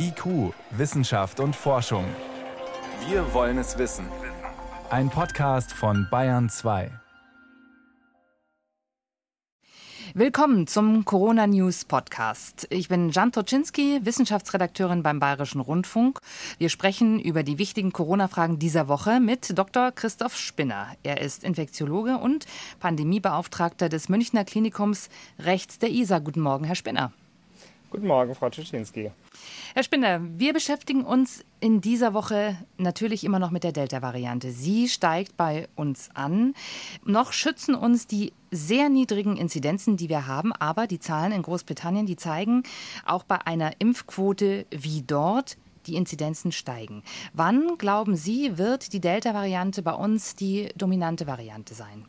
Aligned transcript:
IQ, 0.00 0.54
Wissenschaft 0.70 1.40
und 1.40 1.56
Forschung. 1.56 2.04
Wir 3.08 3.34
wollen 3.34 3.58
es 3.58 3.78
wissen. 3.78 4.06
Ein 4.90 5.10
Podcast 5.10 5.72
von 5.72 6.06
Bayern 6.08 6.48
2. 6.48 6.92
Willkommen 10.14 10.68
zum 10.68 11.04
Corona 11.04 11.48
News 11.48 11.84
Podcast. 11.84 12.68
Ich 12.70 12.88
bin 12.88 13.10
Jan 13.10 13.32
Toczynski, 13.32 14.00
Wissenschaftsredakteurin 14.04 15.02
beim 15.02 15.18
Bayerischen 15.18 15.60
Rundfunk. 15.60 16.20
Wir 16.58 16.68
sprechen 16.68 17.18
über 17.18 17.42
die 17.42 17.58
wichtigen 17.58 17.92
Corona-Fragen 17.92 18.60
dieser 18.60 18.86
Woche 18.86 19.18
mit 19.18 19.58
Dr. 19.58 19.90
Christoph 19.90 20.36
Spinner. 20.36 20.94
Er 21.02 21.20
ist 21.20 21.42
Infektiologe 21.42 22.18
und 22.18 22.46
Pandemiebeauftragter 22.78 23.88
des 23.88 24.08
Münchner 24.08 24.44
Klinikums 24.44 25.08
rechts 25.40 25.80
der 25.80 25.90
ISA. 25.90 26.20
Guten 26.20 26.40
Morgen, 26.40 26.64
Herr 26.64 26.76
Spinner. 26.76 27.12
Guten 27.90 28.06
Morgen, 28.06 28.34
Frau 28.34 28.50
Tschitschinski. 28.50 29.10
Herr 29.72 29.82
Spinner, 29.82 30.20
wir 30.22 30.52
beschäftigen 30.52 31.04
uns 31.04 31.42
in 31.58 31.80
dieser 31.80 32.12
Woche 32.12 32.58
natürlich 32.76 33.24
immer 33.24 33.38
noch 33.38 33.50
mit 33.50 33.64
der 33.64 33.72
Delta-Variante. 33.72 34.50
Sie 34.50 34.88
steigt 34.88 35.38
bei 35.38 35.68
uns 35.74 36.10
an. 36.12 36.52
Noch 37.06 37.32
schützen 37.32 37.74
uns 37.74 38.06
die 38.06 38.34
sehr 38.50 38.90
niedrigen 38.90 39.38
Inzidenzen, 39.38 39.96
die 39.96 40.10
wir 40.10 40.26
haben, 40.26 40.52
aber 40.52 40.86
die 40.86 40.98
Zahlen 40.98 41.32
in 41.32 41.40
Großbritannien, 41.40 42.04
die 42.04 42.16
zeigen, 42.16 42.62
auch 43.06 43.24
bei 43.24 43.46
einer 43.46 43.72
Impfquote 43.78 44.66
wie 44.70 45.02
dort, 45.06 45.56
die 45.86 45.96
Inzidenzen 45.96 46.52
steigen. 46.52 47.02
Wann, 47.32 47.78
glauben 47.78 48.16
Sie, 48.16 48.58
wird 48.58 48.92
die 48.92 49.00
Delta-Variante 49.00 49.80
bei 49.80 49.94
uns 49.94 50.34
die 50.34 50.68
dominante 50.76 51.26
Variante 51.26 51.72
sein? 51.72 52.04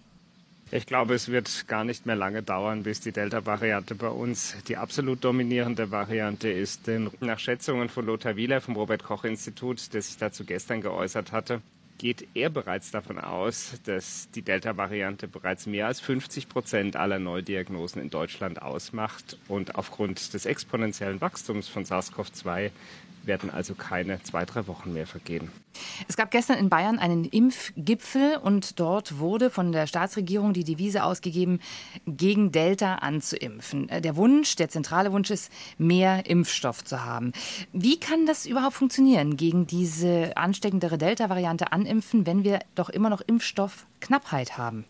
Ich 0.72 0.86
glaube, 0.86 1.16
es 1.16 1.30
wird 1.30 1.68
gar 1.68 1.84
nicht 1.84 2.06
mehr 2.06 2.16
lange 2.16 2.44
dauern, 2.44 2.84
bis 2.84 3.00
die 3.02 3.12
Delta-Variante 3.12 3.96
bei 3.96 4.10
uns 4.10 4.56
die 4.68 4.78
absolut 4.78 5.24
dominierende 5.24 5.90
Variante 5.90 6.48
ist. 6.50 6.86
Denn 6.86 7.10
nach 7.22 7.40
Schätzungen 7.40 7.90
von 7.90 8.06
Lothar 8.06 8.36
Wieler 8.36 8.62
vom 8.62 8.76
Robert-Koch-Institut, 8.76 9.92
der 9.94 10.04
sich 10.04 10.18
dazu 10.18 10.46
gestern 10.46 10.82
geäußert 10.82 11.32
hatte, 11.32 11.62
geht 11.98 12.28
er 12.36 12.52
bereits 12.52 12.92
davon 12.92 13.18
aus, 13.18 13.74
dass 13.86 14.30
die 14.32 14.44
Delta-Variante 14.44 15.28
bereits 15.28 15.66
mehr 15.66 15.88
als 15.88 16.02
50 16.02 16.48
Prozent 16.48 16.96
aller 16.96 17.18
Neudiagnosen 17.18 18.00
in 18.00 18.12
Deutschland 18.12 18.62
ausmacht 18.62 19.38
und 19.48 19.74
aufgrund 19.74 20.36
des 20.36 20.46
exponentiellen 20.46 21.20
Wachstums 21.20 21.68
von 21.68 21.84
SARS-CoV-2 21.84 22.70
werden 23.30 23.50
also 23.50 23.76
keine 23.76 24.22
zwei, 24.24 24.44
drei 24.44 24.68
Wochen 24.68 24.92
mehr 24.92 25.08
vergehen. 25.08 25.50
Es 26.10 26.18
gab 26.18 26.32
gestern 26.32 26.58
in 26.58 26.68
Bayern 26.68 27.00
einen 27.00 27.24
Impfgipfel 27.24 28.36
und 28.36 28.82
dort 28.82 29.20
wurde 29.20 29.50
von 29.50 29.72
der 29.72 29.88
Staatsregierung 29.88 30.52
die 30.52 30.66
Devise 30.66 31.06
ausgegeben, 31.06 31.62
gegen 32.06 32.52
Delta 32.52 32.96
anzuimpfen. 32.96 33.88
Der 33.88 34.18
Wunsch, 34.18 34.58
der 34.58 34.68
zentrale 34.68 35.14
Wunsch 35.14 35.30
ist, 35.30 35.50
mehr 35.78 36.26
Impfstoff 36.26 36.84
zu 36.84 37.06
haben. 37.06 37.32
Wie 37.72 37.98
kann 37.98 38.26
das 38.26 38.46
überhaupt 38.46 38.76
funktionieren, 38.76 39.38
gegen 39.38 39.66
diese 39.66 40.36
ansteckendere 40.36 40.98
Delta-Variante 40.98 41.72
animpfen, 41.72 42.26
wenn 42.26 42.44
wir 42.44 42.60
doch 42.76 42.90
immer 42.90 43.10
noch 43.10 43.22
Impfstoffknappheit 43.22 44.58
haben? 44.58 44.84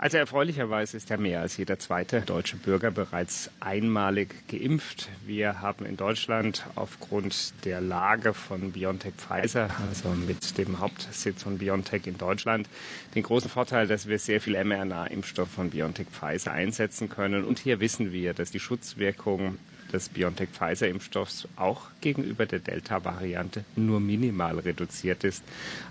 Also 0.00 0.16
erfreulicherweise 0.16 0.96
ist 0.96 1.10
ja 1.10 1.16
mehr 1.16 1.40
als 1.40 1.56
jeder 1.56 1.76
zweite 1.80 2.20
deutsche 2.20 2.56
Bürger 2.56 2.92
bereits 2.92 3.50
einmalig 3.58 4.46
geimpft. 4.46 5.08
Wir 5.26 5.60
haben 5.60 5.84
in 5.86 5.96
Deutschland 5.96 6.64
aufgrund 6.76 7.52
der 7.64 7.80
Lage 7.80 8.32
von 8.32 8.70
BioNTech 8.70 9.14
Pfizer, 9.14 9.68
also 9.90 10.10
mit 10.10 10.56
dem 10.56 10.78
Hauptsitz 10.78 11.42
von 11.42 11.58
BioNTech 11.58 12.06
in 12.06 12.16
Deutschland, 12.16 12.68
den 13.16 13.24
großen 13.24 13.50
Vorteil, 13.50 13.88
dass 13.88 14.06
wir 14.06 14.20
sehr 14.20 14.40
viel 14.40 14.54
mRNA-Impfstoff 14.62 15.50
von 15.50 15.70
BioNTech 15.70 16.06
Pfizer 16.12 16.52
einsetzen 16.52 17.08
können. 17.08 17.42
Und 17.42 17.58
hier 17.58 17.80
wissen 17.80 18.12
wir, 18.12 18.34
dass 18.34 18.52
die 18.52 18.60
Schutzwirkung 18.60 19.58
des 19.92 20.08
BioNTech-Pfizer-Impfstoffs 20.10 21.48
auch 21.56 21.82
gegenüber 22.00 22.46
der 22.46 22.58
Delta-Variante 22.58 23.64
nur 23.76 24.00
minimal 24.00 24.58
reduziert 24.58 25.24
ist, 25.24 25.42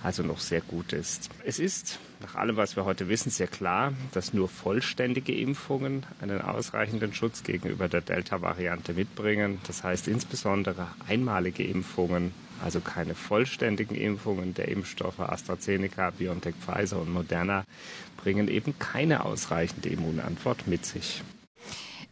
also 0.04 0.24
noch 0.24 0.40
sehr 0.40 0.62
gut 0.62 0.94
ist. 0.94 1.30
Es 1.46 1.60
ist 1.60 2.00
nach 2.20 2.36
allem, 2.36 2.58
was 2.58 2.76
wir 2.76 2.86
heute 2.86 3.10
wissen, 3.10 3.30
sehr 3.30 3.48
klar, 3.48 3.94
dass 4.14 4.34
nur 4.34 4.50
vollständige 4.50 5.36
Impfungen 5.36 6.04
einen 6.20 6.42
ausreichenden 6.42 7.14
Schutz 7.14 7.44
gegenüber 7.44 7.88
der 7.88 8.02
Delta-Variante 8.02 8.94
mitbringen. 8.94 9.60
Das 9.68 9.84
heißt 9.84 10.08
insbesondere 10.08 10.88
einmalige 11.08 11.64
Impfungen, 11.64 12.34
also 12.64 12.80
keine 12.80 13.14
vollständigen 13.14 13.96
Impfungen 13.96 14.56
der 14.56 14.70
Impfstoffe 14.70 15.20
AstraZeneca, 15.20 16.10
BioNTech, 16.10 16.56
Pfizer 16.56 17.00
und 17.00 17.14
Moderna, 17.14 17.64
bringen 18.18 18.48
eben 18.48 18.80
keine 18.80 19.24
ausreichende 19.24 19.90
Immunantwort 19.90 20.66
mit 20.68 20.86
sich. 20.86 21.22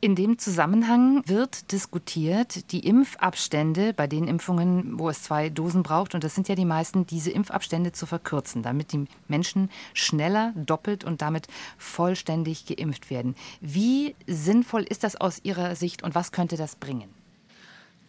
In 0.01 0.16
dem 0.16 0.38
Zusammenhang 0.38 1.23
wird 1.25 1.72
diskutiert, 1.72 2.72
die 2.72 2.85
Impfabstände 2.85 3.94
bei 3.94 4.07
den 4.07 4.28
Impfungen, 4.28 5.00
wo 5.00 5.09
es 5.09 5.23
zwei 5.23 5.50
Dosen 5.50 5.83
braucht, 5.83 6.13
und 6.13 6.23
das 6.23 6.35
sind 6.35 6.47
ja 6.47 6.56
die 6.56 6.66
meisten, 6.66 7.07
diese 7.07 7.31
Impfabstände 7.31 7.91
zu 7.91 8.05
verkürzen, 8.05 8.61
damit 8.61 8.91
die 8.91 9.05
Menschen 9.28 9.72
schneller, 9.94 10.53
doppelt 10.55 11.03
und 11.05 11.22
damit 11.22 11.47
vollständig 11.78 12.66
geimpft 12.66 13.09
werden. 13.09 13.35
Wie 13.61 14.16
sinnvoll 14.28 14.84
ist 14.84 15.03
das 15.03 15.16
aus 15.16 15.39
Ihrer 15.44 15.75
Sicht 15.75 16.03
und 16.03 16.13
was 16.13 16.31
könnte 16.31 16.57
das 16.57 16.75
bringen? 16.75 17.09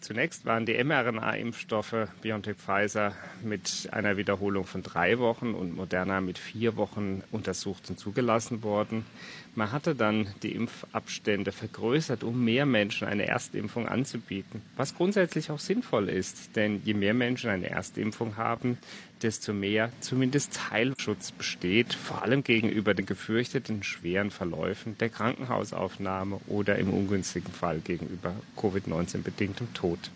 Zunächst 0.01 0.45
waren 0.45 0.67
die 0.67 0.75
mRNA-Impfstoffe 0.85 2.09
BioNTech 2.21 2.57
Pfizer 2.57 3.13
mit 3.43 3.89
einer 3.91 4.17
Wiederholung 4.17 4.65
von 4.65 4.83
drei 4.83 5.19
Wochen 5.19 5.55
und 5.55 5.75
Moderna 5.75 6.21
mit 6.21 6.39
vier 6.39 6.77
Wochen 6.77 7.23
untersucht 7.33 7.89
und 7.89 7.99
zugelassen 7.99 8.63
worden. 8.63 9.07
Man 9.57 9.73
hatte 9.73 9.95
dann 9.95 10.27
die 10.43 10.53
Impfabstände 10.53 11.51
vergrößert, 11.51 12.23
um 12.23 12.45
mehr 12.45 12.67
Menschen 12.67 13.09
eine 13.09 13.27
Erstimpfung 13.27 13.89
anzubieten, 13.89 14.61
was 14.77 14.95
grundsätzlich 14.95 15.51
auch 15.51 15.59
sinnvoll 15.59 16.11
ist, 16.11 16.55
denn 16.57 16.83
je 16.85 16.93
mehr 16.93 17.15
Menschen 17.15 17.49
eine 17.49 17.71
Erstimpfung 17.71 18.37
haben, 18.37 18.77
desto 19.23 19.55
mehr 19.55 19.91
zumindest 20.01 20.53
Teilschutz 20.53 21.33
besteht, 21.33 21.95
vor 21.95 22.23
allem 22.23 22.45
gegenüber 22.45 22.93
den 22.93 23.07
gefürchteten 23.07 23.83
schweren 23.83 24.31
Verläufen 24.31 24.99
der 24.99 25.09
Krankenhausaufnahme 25.09 26.39
oder 26.49 26.77
im 26.77 26.93
ungünstigen 26.93 27.51
Fall 27.51 27.79
gegenüber 27.79 28.35
Covid-19 28.59 29.23
bedingtem 29.23 29.73
Tod. 29.73 30.11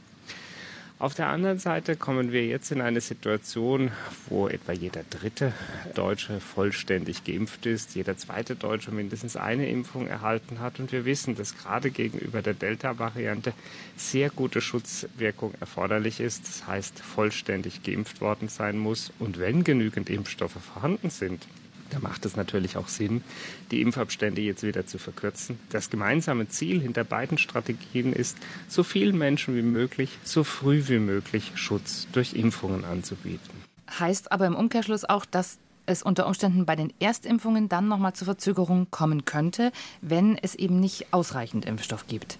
Auf 1.01 1.15
der 1.15 1.29
anderen 1.29 1.59
Seite 1.59 1.97
kommen 1.97 2.31
wir 2.31 2.45
jetzt 2.45 2.71
in 2.73 2.83
eine 2.83 3.01
Situation, 3.01 3.91
wo 4.29 4.49
etwa 4.49 4.73
jeder 4.73 5.03
dritte 5.09 5.55
Deutsche 5.95 6.41
vollständig 6.41 7.25
geimpft 7.25 7.65
ist, 7.65 7.95
jeder 7.95 8.19
zweite 8.19 8.55
Deutsche 8.55 8.91
mindestens 8.91 9.35
eine 9.35 9.67
Impfung 9.71 10.09
erhalten 10.09 10.61
hat. 10.61 10.79
Und 10.79 10.93
wir 10.93 11.07
wissen, 11.07 11.37
dass 11.37 11.57
gerade 11.57 11.91
gegenüber 11.91 12.43
der 12.43 12.53
Delta-Variante 12.53 13.55
sehr 13.97 14.29
gute 14.29 14.61
Schutzwirkung 14.61 15.55
erforderlich 15.59 16.21
ist. 16.21 16.47
Das 16.47 16.67
heißt, 16.67 16.99
vollständig 17.01 17.83
geimpft 17.83 18.21
worden 18.21 18.49
sein 18.49 18.77
muss. 18.77 19.11
Und 19.19 19.39
wenn 19.39 19.65
genügend 19.65 20.11
Impfstoffe 20.11 20.63
vorhanden 20.63 21.09
sind, 21.09 21.47
da 21.91 21.99
macht 22.01 22.25
es 22.25 22.37
natürlich 22.37 22.77
auch 22.77 22.89
Sinn, 22.89 23.23
die 23.71 23.81
Impfabstände 23.83 24.41
jetzt 24.41 24.63
wieder 24.63 24.87
zu 24.87 24.99
verkürzen. 24.99 25.59
Das 25.71 25.91
gemeinsame 25.91 26.49
Ziel 26.49 26.81
hinter 26.81 27.05
beiden 27.05 27.39
Strategien 27.39 28.13
ist, 28.13 28.37
so 28.69 28.83
vielen 28.83 29.19
Menschen 29.19 29.57
wie 29.57 29.63
möglich, 29.63 30.19
so 30.25 30.45
früh 30.45 30.85
wie 30.87 30.99
möglich 30.99 31.53
Schutz 31.55 32.07
durch 32.13 32.35
Impfungen 32.35 32.85
anzubieten. 32.85 33.51
Heißt 33.99 34.33
aber 34.33 34.47
im 34.47 34.55
Umkehrschluss 34.55 35.05
auch, 35.05 35.25
dass 35.25 35.59
es 35.87 36.03
unter 36.03 36.27
Umständen 36.27 36.67
bei 36.67 36.77
den 36.77 36.93
Erstimpfungen 37.01 37.69
dann 37.69 37.89
nochmal 37.89 38.13
zu 38.13 38.25
Verzögerungen 38.25 38.91
kommen 38.91 39.25
könnte, 39.25 39.73
wenn 40.01 40.39
es 40.39 40.55
eben 40.55 40.79
nicht 40.79 41.13
ausreichend 41.13 41.65
Impfstoff 41.65 42.07
gibt. 42.07 42.39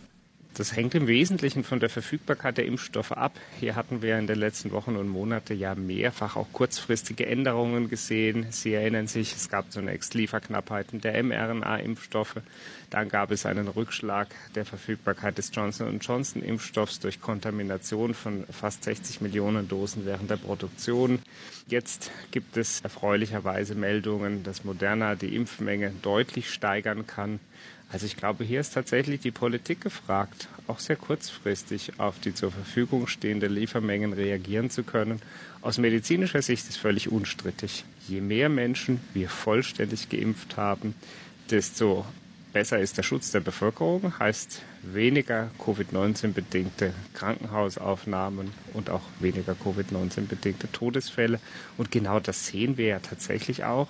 Das 0.55 0.75
hängt 0.75 0.97
im 0.97 1.07
Wesentlichen 1.07 1.63
von 1.63 1.79
der 1.79 1.89
Verfügbarkeit 1.89 2.59
der 2.59 2.67
Impfstoffe 2.67 3.13
ab. 3.13 3.39
Hier 3.61 3.77
hatten 3.77 4.03
wir 4.03 4.19
in 4.19 4.27
den 4.27 4.39
letzten 4.39 4.73
Wochen 4.73 4.97
und 4.97 5.09
Monaten 5.09 5.57
ja 5.57 5.77
mehrfach 5.77 6.35
auch 6.37 6.49
kurzfristige 6.53 7.25
Änderungen 7.27 7.89
gesehen. 7.89 8.47
Sie 8.51 8.75
erinnern 8.75 9.07
sich, 9.07 9.33
es 9.33 9.49
gab 9.49 9.71
zunächst 9.71 10.15
Lieferknappheiten 10.15 11.01
der 11.01 11.23
mRNA-Impfstoffe. 11.23 12.43
Dann 12.91 13.09
gab 13.09 13.31
es 13.31 13.47
einen 13.47 13.69
Rückschlag 13.69 14.29
der 14.57 14.65
Verfügbarkeit 14.65 15.39
des 15.39 15.53
Johnson 15.55 16.01
Johnson-Impfstoffs 16.01 16.99
durch 16.99 17.21
Kontamination 17.21 18.13
von 18.13 18.45
fast 18.51 18.83
60 18.83 19.21
Millionen 19.21 19.69
Dosen 19.69 20.05
während 20.05 20.31
der 20.31 20.37
Produktion. 20.37 21.21
Jetzt 21.69 22.11
gibt 22.33 22.57
es 22.57 22.81
erfreulicherweise 22.81 23.77
Meldungen, 23.77 24.43
dass 24.43 24.65
Moderna 24.65 25.15
die 25.15 25.37
Impfmenge 25.37 25.93
deutlich 26.03 26.51
steigern 26.51 27.07
kann. 27.07 27.39
Also 27.93 28.07
ich 28.07 28.17
glaube, 28.17 28.45
hier 28.45 28.61
ist 28.61 28.75
tatsächlich 28.75 29.21
die 29.21 29.33
Politik 29.33 29.81
gefragt, 29.81 30.49
auch 30.69 30.79
sehr 30.79 30.95
kurzfristig 30.95 31.99
auf 31.99 32.21
die 32.21 32.33
zur 32.33 32.53
Verfügung 32.53 33.09
stehende 33.09 33.49
Liefermengen 33.49 34.13
reagieren 34.13 34.71
zu 34.71 34.85
können. 34.85 35.21
Aus 35.61 35.79
medizinischer 35.79 36.41
Sicht 36.41 36.69
ist 36.69 36.79
völlig 36.79 37.11
unstrittig. 37.11 37.85
Je 38.07 38.21
mehr 38.21 38.49
Menschen 38.49 39.01
wir 39.13 39.29
vollständig 39.29 40.09
geimpft 40.09 40.57
haben, 40.57 40.95
desto 41.51 42.07
besser 42.53 42.79
ist 42.79 42.97
der 42.99 43.03
Schutz 43.03 43.31
der 43.31 43.41
Bevölkerung, 43.41 44.19
heißt 44.19 44.63
weniger 44.83 45.51
Covid-19-bedingte 45.59 46.93
Krankenhausaufnahmen 47.15 48.51
und 48.75 48.91
auch 48.91 49.03
weniger 49.21 49.55
Covid-19-bedingte 49.55 50.71
Todesfälle. 50.73 51.41
Und 51.79 51.91
genau 51.91 52.21
das 52.21 52.47
sehen 52.47 52.77
wir 52.77 52.87
ja 52.87 52.99
tatsächlich 52.99 53.65
auch 53.65 53.89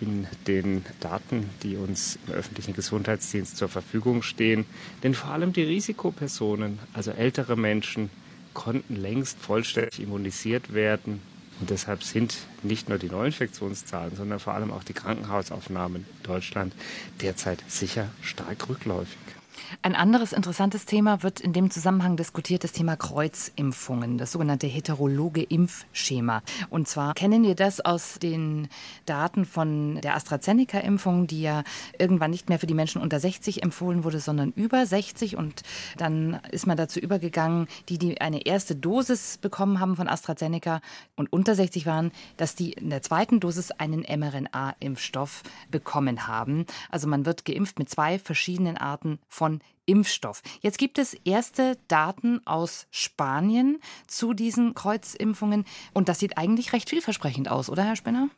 in 0.00 0.26
den 0.46 0.84
Daten, 1.00 1.50
die 1.62 1.76
uns 1.76 2.18
im 2.26 2.34
öffentlichen 2.34 2.74
Gesundheitsdienst 2.74 3.56
zur 3.56 3.68
Verfügung 3.68 4.22
stehen. 4.22 4.64
Denn 5.02 5.14
vor 5.14 5.30
allem 5.30 5.52
die 5.52 5.62
Risikopersonen, 5.62 6.78
also 6.92 7.10
ältere 7.10 7.56
Menschen, 7.56 8.10
konnten 8.54 8.96
längst 8.96 9.38
vollständig 9.38 10.00
immunisiert 10.00 10.74
werden. 10.74 11.20
Und 11.60 11.70
deshalb 11.70 12.04
sind 12.04 12.36
nicht 12.62 12.88
nur 12.88 12.98
die 12.98 13.08
Neuinfektionszahlen, 13.08 14.16
sondern 14.16 14.38
vor 14.38 14.54
allem 14.54 14.72
auch 14.72 14.84
die 14.84 14.92
Krankenhausaufnahmen 14.92 16.04
in 16.04 16.22
Deutschland 16.22 16.72
derzeit 17.20 17.62
sicher 17.68 18.10
stark 18.22 18.68
rückläufig. 18.68 19.37
Ein 19.82 19.94
anderes 19.94 20.32
interessantes 20.32 20.84
Thema 20.84 21.22
wird 21.22 21.40
in 21.40 21.52
dem 21.52 21.70
Zusammenhang 21.70 22.16
diskutiert, 22.16 22.64
das 22.64 22.72
Thema 22.72 22.96
Kreuzimpfungen, 22.96 24.18
das 24.18 24.32
sogenannte 24.32 24.66
heterologe 24.66 25.42
Impfschema. 25.42 26.42
Und 26.70 26.88
zwar 26.88 27.14
kennen 27.14 27.42
wir 27.42 27.54
das 27.54 27.80
aus 27.80 28.18
den 28.18 28.68
Daten 29.06 29.44
von 29.44 30.00
der 30.00 30.16
AstraZeneca-Impfung, 30.16 31.26
die 31.26 31.42
ja 31.42 31.64
irgendwann 31.98 32.30
nicht 32.30 32.48
mehr 32.48 32.58
für 32.58 32.66
die 32.66 32.74
Menschen 32.74 33.00
unter 33.00 33.20
60 33.20 33.62
empfohlen 33.62 34.04
wurde, 34.04 34.20
sondern 34.20 34.52
über 34.52 34.84
60. 34.84 35.36
Und 35.36 35.62
dann 35.96 36.40
ist 36.50 36.66
man 36.66 36.76
dazu 36.76 37.00
übergegangen, 37.00 37.68
die, 37.88 37.98
die 37.98 38.20
eine 38.20 38.46
erste 38.46 38.76
Dosis 38.76 39.38
bekommen 39.38 39.80
haben 39.80 39.96
von 39.96 40.08
AstraZeneca 40.08 40.80
und 41.16 41.32
unter 41.32 41.54
60 41.54 41.86
waren, 41.86 42.12
dass 42.36 42.54
die 42.54 42.72
in 42.72 42.90
der 42.90 43.02
zweiten 43.02 43.40
Dosis 43.40 43.70
einen 43.70 44.00
mRNA-Impfstoff 44.00 45.42
bekommen 45.70 46.26
haben. 46.26 46.66
Also 46.90 47.08
man 47.08 47.26
wird 47.26 47.44
geimpft 47.44 47.78
mit 47.78 47.88
zwei 47.88 48.18
verschiedenen 48.18 48.76
Arten 48.76 49.18
von 49.28 49.47
Impfstoff. 49.86 50.42
Jetzt 50.60 50.78
gibt 50.78 50.98
es 50.98 51.14
erste 51.24 51.78
Daten 51.88 52.46
aus 52.46 52.86
Spanien 52.90 53.78
zu 54.06 54.34
diesen 54.34 54.74
Kreuzimpfungen 54.74 55.64
und 55.94 56.08
das 56.08 56.18
sieht 56.18 56.36
eigentlich 56.36 56.72
recht 56.72 56.90
vielversprechend 56.90 57.50
aus, 57.50 57.70
oder 57.70 57.84
Herr 57.84 57.96
Spinner? 57.96 58.28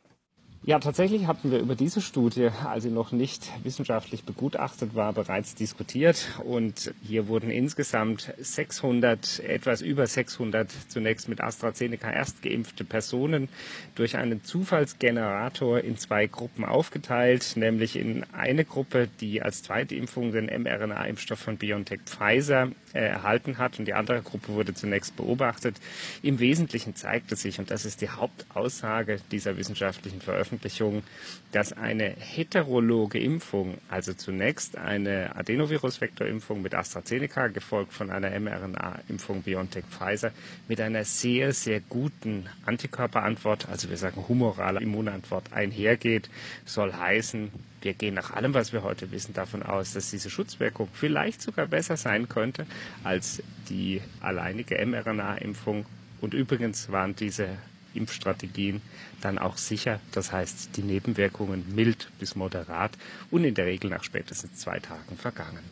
Ja, 0.63 0.77
tatsächlich 0.77 1.25
hatten 1.25 1.49
wir 1.49 1.57
über 1.57 1.73
diese 1.73 2.01
Studie, 2.01 2.49
als 2.63 2.83
sie 2.83 2.91
noch 2.91 3.11
nicht 3.11 3.49
wissenschaftlich 3.63 4.25
begutachtet 4.25 4.93
war, 4.93 5.11
bereits 5.11 5.55
diskutiert. 5.55 6.39
Und 6.43 6.93
hier 7.01 7.27
wurden 7.27 7.49
insgesamt 7.49 8.31
600, 8.37 9.39
etwas 9.39 9.81
über 9.81 10.05
600 10.05 10.69
zunächst 10.87 11.29
mit 11.29 11.41
AstraZeneca 11.41 12.11
erst 12.11 12.43
geimpfte 12.43 12.83
Personen 12.83 13.49
durch 13.95 14.17
einen 14.17 14.43
Zufallsgenerator 14.43 15.79
in 15.79 15.97
zwei 15.97 16.27
Gruppen 16.27 16.63
aufgeteilt, 16.63 17.53
nämlich 17.55 17.95
in 17.95 18.23
eine 18.31 18.63
Gruppe, 18.63 19.09
die 19.19 19.41
als 19.41 19.63
zweite 19.63 19.95
Impfung 19.95 20.31
den 20.31 20.45
mRNA-Impfstoff 20.45 21.39
von 21.39 21.57
BioNTech 21.57 22.01
Pfizer 22.05 22.69
äh, 22.93 22.99
erhalten 22.99 23.57
hat 23.57 23.79
und 23.79 23.85
die 23.85 23.95
andere 23.95 24.21
Gruppe 24.21 24.49
wurde 24.49 24.75
zunächst 24.75 25.15
beobachtet. 25.15 25.77
Im 26.21 26.37
Wesentlichen 26.37 26.95
zeigte 26.95 27.35
sich, 27.35 27.57
und 27.57 27.71
das 27.71 27.85
ist 27.85 28.01
die 28.01 28.09
Hauptaussage 28.09 29.17
dieser 29.31 29.57
wissenschaftlichen 29.57 30.21
Veröffentlichung, 30.21 30.50
Veröffentlichung, 30.51 31.03
dass 31.51 31.73
eine 31.73 32.13
heterologe 32.17 33.19
Impfung, 33.19 33.77
also 33.89 34.13
zunächst 34.13 34.77
eine 34.77 35.35
Adenovirusvektorimpfung 35.35 36.61
mit 36.61 36.75
AstraZeneca, 36.75 37.47
gefolgt 37.47 37.93
von 37.93 38.09
einer 38.09 38.37
mRNA-Impfung 38.37 39.43
BioNTech 39.43 39.85
Pfizer, 39.89 40.31
mit 40.67 40.81
einer 40.81 41.05
sehr, 41.05 41.53
sehr 41.53 41.79
guten 41.79 42.47
Antikörperantwort, 42.65 43.69
also 43.69 43.89
wir 43.89 43.97
sagen 43.97 44.25
humorale 44.27 44.81
Immunantwort 44.81 45.53
einhergeht, 45.53 46.29
soll 46.65 46.93
heißen, 46.93 47.51
wir 47.81 47.93
gehen 47.93 48.13
nach 48.13 48.31
allem, 48.31 48.53
was 48.53 48.73
wir 48.73 48.83
heute 48.83 49.11
wissen, 49.11 49.33
davon 49.33 49.63
aus, 49.63 49.93
dass 49.93 50.11
diese 50.11 50.29
Schutzwirkung 50.29 50.89
vielleicht 50.93 51.41
sogar 51.41 51.65
besser 51.67 51.97
sein 51.97 52.29
könnte 52.29 52.67
als 53.03 53.41
die 53.69 54.01
alleinige 54.19 54.85
mRNA-Impfung. 54.85 55.85
Und 56.19 56.35
übrigens 56.35 56.91
waren 56.91 57.15
diese 57.15 57.47
Impfstrategien 57.93 58.81
dann 59.21 59.37
auch 59.37 59.57
sicher. 59.57 59.99
Das 60.11 60.31
heißt, 60.31 60.75
die 60.77 60.83
Nebenwirkungen 60.83 61.75
mild 61.75 62.09
bis 62.19 62.35
moderat 62.35 62.91
und 63.29 63.43
in 63.43 63.55
der 63.55 63.65
Regel 63.65 63.89
nach 63.89 64.03
spätestens 64.03 64.59
zwei 64.59 64.79
Tagen 64.79 65.17
vergangen. 65.17 65.63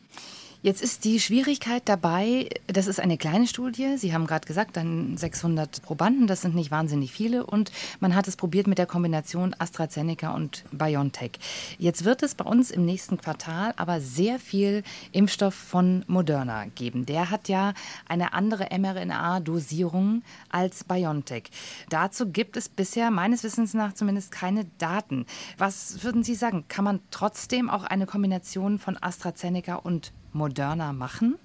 Jetzt 0.61 0.81
ist 0.81 1.05
die 1.05 1.21
Schwierigkeit 1.21 1.83
dabei, 1.85 2.49
das 2.67 2.87
ist 2.87 2.99
eine 2.99 3.17
kleine 3.17 3.47
Studie. 3.47 3.95
Sie 3.95 4.13
haben 4.13 4.27
gerade 4.27 4.45
gesagt, 4.45 4.75
dann 4.75 5.15
600 5.15 5.81
Probanden, 5.83 6.27
das 6.27 6.41
sind 6.41 6.53
nicht 6.53 6.69
wahnsinnig 6.69 7.13
viele. 7.13 7.45
Und 7.45 7.71
man 8.01 8.13
hat 8.13 8.27
es 8.27 8.35
probiert 8.35 8.67
mit 8.67 8.77
der 8.77 8.85
Kombination 8.85 9.55
AstraZeneca 9.57 10.33
und 10.33 10.65
BioNTech. 10.73 11.31
Jetzt 11.77 12.03
wird 12.03 12.23
es 12.23 12.35
bei 12.35 12.43
uns 12.43 12.71
im 12.71 12.83
nächsten 12.83 13.17
Quartal 13.17 13.73
aber 13.77 14.01
sehr 14.01 14.37
viel 14.37 14.83
Impfstoff 15.13 15.55
von 15.55 16.03
Moderna 16.07 16.65
geben. 16.75 17.05
Der 17.05 17.31
hat 17.31 17.47
ja 17.47 17.73
eine 18.09 18.33
andere 18.33 18.67
mRNA-Dosierung 18.77 20.23
als 20.49 20.83
BioNTech. 20.83 21.43
Dazu 21.87 22.29
gibt 22.29 22.57
es 22.57 22.67
bisher 22.67 23.11
meines 23.11 23.45
Wissens 23.45 23.73
nach 23.73 23.93
zumindest 23.93 24.33
keine 24.33 24.65
Daten. 24.77 25.25
Was 25.57 26.03
würden 26.03 26.21
Sie 26.21 26.35
sagen? 26.35 26.65
Kann 26.67 26.83
man 26.83 26.99
trotzdem 27.11 27.69
auch 27.69 27.85
eine 27.85 28.05
Kombination 28.05 28.77
von 28.77 29.01
AstraZeneca 29.01 29.75
und 29.75 30.11
moderner 30.33 30.93
machen? 30.93 31.37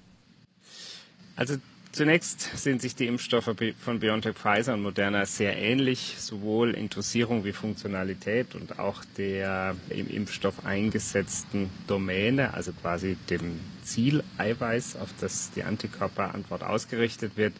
Also 1.35 1.57
Zunächst 1.95 2.57
sind 2.57 2.81
sich 2.81 2.93
die 2.93 3.07
Impfstoffe 3.07 3.55
von 3.79 3.99
BioNTech, 4.01 4.35
Pfizer 4.35 4.73
und 4.73 4.81
Moderna 4.81 5.25
sehr 5.25 5.57
ähnlich, 5.57 6.15
sowohl 6.17 6.71
in 6.71 6.89
Dosierung 6.89 7.45
wie 7.45 7.53
Funktionalität 7.53 8.53
und 8.53 8.79
auch 8.79 9.05
der 9.17 9.77
im 9.87 10.09
Impfstoff 10.09 10.65
eingesetzten 10.65 11.69
Domäne, 11.87 12.53
also 12.53 12.73
quasi 12.73 13.15
dem 13.29 13.61
Zieleiweiß, 13.83 14.97
auf 14.97 15.07
das 15.21 15.51
die 15.51 15.63
Antikörperantwort 15.63 16.63
ausgerichtet 16.63 17.37
wird. 17.37 17.53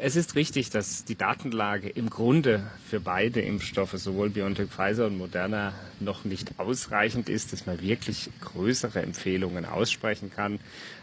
Es 0.00 0.14
ist 0.14 0.36
richtig, 0.36 0.70
dass 0.70 1.04
die 1.04 1.16
Datenlage 1.16 1.88
im 1.88 2.08
Grunde 2.08 2.62
für 2.88 3.00
beide 3.00 3.40
Impfstoffe, 3.40 3.94
sowohl 3.94 4.30
BioNTech 4.30 4.68
Pfizer 4.68 5.08
und 5.08 5.18
Moderna, 5.18 5.72
noch 5.98 6.24
nicht 6.24 6.60
ausreichend 6.60 7.28
ist, 7.28 7.52
dass 7.52 7.66
man 7.66 7.82
wirklich 7.82 8.30
größere 8.40 9.02
Empfehlungen 9.02 9.64
aussprechen 9.64 10.30
kann. 10.30 10.60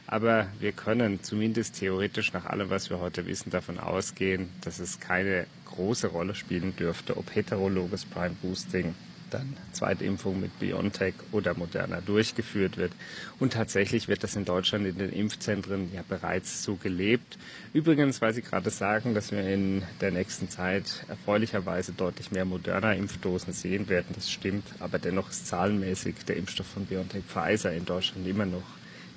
Aber 0.07 0.47
wir 0.61 0.71
können 0.71 1.21
zumindest 1.21 1.77
theoretisch 1.77 2.31
nach 2.31 2.45
allem, 2.45 2.69
was 2.69 2.89
wir 2.89 3.01
heute 3.01 3.25
wissen, 3.27 3.49
davon 3.49 3.79
ausgehen, 3.79 4.47
dass 4.61 4.79
es 4.79 5.01
keine 5.01 5.45
große 5.65 6.07
Rolle 6.07 6.33
spielen 6.33 6.73
dürfte, 6.77 7.17
ob 7.17 7.35
heterologes 7.35 8.05
Prime 8.05 8.35
Boosting 8.41 8.95
dann 9.29 9.55
Zweitimpfung 9.71 10.39
mit 10.39 10.57
BioNTech 10.59 11.13
oder 11.31 11.53
Moderna 11.53 12.01
durchgeführt 12.01 12.77
wird. 12.77 12.91
Und 13.39 13.53
tatsächlich 13.53 14.07
wird 14.07 14.23
das 14.23 14.35
in 14.35 14.45
Deutschland 14.45 14.85
in 14.85 14.97
den 14.97 15.11
Impfzentren 15.11 15.91
ja 15.93 16.03
bereits 16.07 16.63
so 16.63 16.75
gelebt. 16.75 17.37
Übrigens, 17.73 18.21
weil 18.21 18.33
Sie 18.33 18.41
gerade 18.41 18.69
sagen, 18.69 19.13
dass 19.13 19.31
wir 19.31 19.47
in 19.47 19.83
der 20.01 20.11
nächsten 20.11 20.49
Zeit 20.49 21.05
erfreulicherweise 21.07 21.91
deutlich 21.91 22.31
mehr 22.31 22.45
Moderna-Impfdosen 22.45 23.53
sehen 23.53 23.89
werden, 23.89 24.07
das 24.15 24.31
stimmt. 24.31 24.65
Aber 24.79 24.99
dennoch 24.99 25.29
ist 25.29 25.47
zahlenmäßig 25.47 26.15
der 26.27 26.37
Impfstoff 26.37 26.67
von 26.67 26.85
BioNTech 26.85 27.23
Pfizer 27.23 27.73
in 27.73 27.85
Deutschland 27.85 28.27
immer 28.27 28.45
noch 28.45 28.63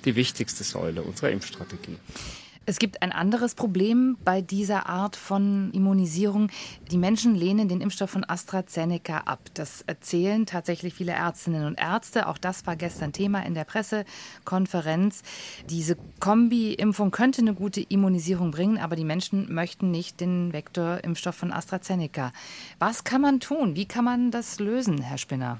die 0.05 0.15
wichtigste 0.15 0.63
Säule 0.63 1.01
unserer 1.01 1.29
Impfstrategie. 1.29 1.97
Es 2.69 2.77
gibt 2.77 3.01
ein 3.01 3.11
anderes 3.11 3.55
Problem 3.55 4.15
bei 4.23 4.41
dieser 4.41 4.87
Art 4.87 5.15
von 5.15 5.71
Immunisierung. 5.71 6.51
Die 6.91 6.99
Menschen 6.99 7.33
lehnen 7.33 7.67
den 7.67 7.81
Impfstoff 7.81 8.11
von 8.11 8.23
AstraZeneca 8.23 9.21
ab. 9.21 9.39
Das 9.55 9.81
erzählen 9.87 10.45
tatsächlich 10.45 10.93
viele 10.93 11.13
Ärztinnen 11.13 11.65
und 11.65 11.79
Ärzte. 11.79 12.27
Auch 12.27 12.37
das 12.37 12.67
war 12.67 12.75
gestern 12.75 13.11
Thema 13.11 13.43
in 13.43 13.55
der 13.55 13.63
Pressekonferenz. 13.63 15.23
Diese 15.67 15.97
Kombi-Impfung 16.19 17.09
könnte 17.09 17.41
eine 17.41 17.55
gute 17.55 17.81
Immunisierung 17.81 18.51
bringen, 18.51 18.77
aber 18.77 18.95
die 18.95 19.03
Menschen 19.03 19.51
möchten 19.51 19.89
nicht 19.89 20.21
den 20.21 20.53
Vektorimpfstoff 20.53 21.33
von 21.33 21.51
AstraZeneca. 21.51 22.31
Was 22.77 23.03
kann 23.03 23.21
man 23.21 23.39
tun? 23.39 23.75
Wie 23.75 23.87
kann 23.87 24.05
man 24.05 24.29
das 24.29 24.59
lösen, 24.59 25.01
Herr 25.01 25.17
Spinner? 25.17 25.57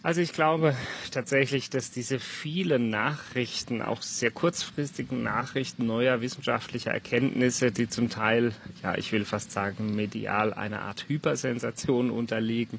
Also 0.00 0.20
ich 0.20 0.32
glaube 0.32 0.76
tatsächlich, 1.10 1.70
dass 1.70 1.90
diese 1.90 2.20
vielen 2.20 2.88
Nachrichten, 2.88 3.82
auch 3.82 4.00
sehr 4.00 4.30
kurzfristigen 4.30 5.24
Nachrichten 5.24 5.86
neuer 5.86 6.20
wissenschaftlicher 6.20 6.92
Erkenntnisse, 6.92 7.72
die 7.72 7.88
zum 7.88 8.08
Teil, 8.08 8.52
ja, 8.84 8.96
ich 8.96 9.10
will 9.10 9.24
fast 9.24 9.50
sagen, 9.50 9.96
medial 9.96 10.54
einer 10.54 10.82
Art 10.82 11.06
Hypersensation 11.08 12.10
unterliegen 12.10 12.78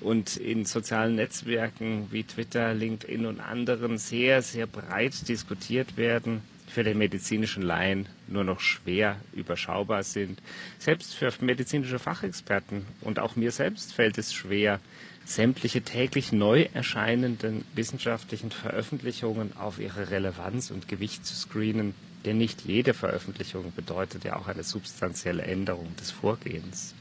und 0.00 0.36
in 0.36 0.64
sozialen 0.64 1.16
Netzwerken 1.16 2.06
wie 2.12 2.22
Twitter, 2.22 2.72
LinkedIn 2.72 3.26
und 3.26 3.40
anderen 3.40 3.98
sehr, 3.98 4.40
sehr 4.40 4.68
breit 4.68 5.28
diskutiert 5.28 5.96
werden, 5.96 6.40
für 6.68 6.84
den 6.84 6.98
medizinischen 6.98 7.62
Laien 7.62 8.06
nur 8.28 8.44
noch 8.44 8.60
schwer 8.60 9.16
überschaubar 9.32 10.04
sind. 10.04 10.40
Selbst 10.78 11.16
für 11.16 11.32
medizinische 11.40 11.98
Fachexperten 11.98 12.86
und 13.00 13.18
auch 13.18 13.34
mir 13.34 13.50
selbst 13.50 13.92
fällt 13.92 14.18
es 14.18 14.32
schwer, 14.32 14.78
sämtliche 15.24 15.82
täglich 15.82 16.32
neu 16.32 16.66
erscheinenden 16.74 17.64
wissenschaftlichen 17.74 18.50
Veröffentlichungen 18.50 19.56
auf 19.56 19.78
ihre 19.78 20.10
Relevanz 20.10 20.70
und 20.70 20.88
Gewicht 20.88 21.24
zu 21.24 21.34
screenen. 21.34 21.94
Denn 22.24 22.38
nicht 22.38 22.62
jede 22.62 22.92
Veröffentlichung 22.92 23.72
bedeutet 23.74 24.24
ja 24.24 24.36
auch 24.36 24.48
eine 24.48 24.62
substanzielle 24.62 25.42
Änderung 25.42 25.94
des 25.96 26.10
Vorgehens. 26.10 26.94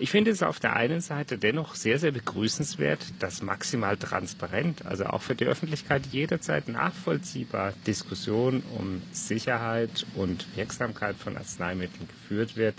Ich 0.00 0.10
finde 0.10 0.30
es 0.30 0.44
auf 0.44 0.60
der 0.60 0.76
einen 0.76 1.00
Seite 1.00 1.38
dennoch 1.38 1.74
sehr, 1.74 1.98
sehr 1.98 2.12
begrüßenswert, 2.12 3.00
dass 3.18 3.42
maximal 3.42 3.96
transparent, 3.96 4.86
also 4.86 5.06
auch 5.06 5.22
für 5.22 5.34
die 5.34 5.44
Öffentlichkeit 5.44 6.06
jederzeit 6.12 6.68
nachvollziehbar 6.68 7.74
Diskussion 7.84 8.62
um 8.76 9.02
Sicherheit 9.10 10.06
und 10.14 10.46
Wirksamkeit 10.56 11.16
von 11.16 11.36
Arzneimitteln 11.36 12.06
geführt 12.06 12.56
wird. 12.56 12.76